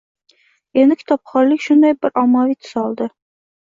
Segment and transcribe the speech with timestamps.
[0.83, 3.11] Endi kitobxonlik shunday bir ommaviy tus oldi